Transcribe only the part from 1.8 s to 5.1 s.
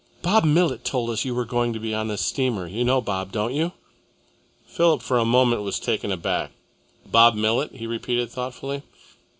on this steamer. You know Bob, don't you?" Philip